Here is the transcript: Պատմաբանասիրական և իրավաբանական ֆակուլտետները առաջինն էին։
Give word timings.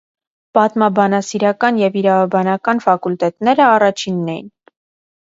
Պատմաբանասիրական 0.57 1.79
և 1.83 2.01
իրավաբանական 2.03 2.85
ֆակուլտետները 2.89 3.71
առաջինն 3.79 4.37
էին։ 4.39 4.55